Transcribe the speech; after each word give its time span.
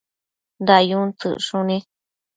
dayun 0.65 1.07
tsëcshuni 1.19 1.77